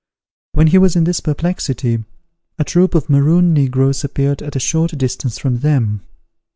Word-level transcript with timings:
When 0.53 0.65
he 0.65 0.79
was 0.79 0.95
in 0.95 1.03
this 1.03 1.19
perplexity, 1.19 2.03
a 2.57 2.63
troop 2.63 2.95
of 2.95 3.07
Maroon 3.07 3.53
negroes 3.53 4.03
appeared 4.03 4.41
at 4.41 4.55
a 4.55 4.59
short 4.59 4.97
distance 4.97 5.37
from 5.37 5.59
them. 5.59 6.01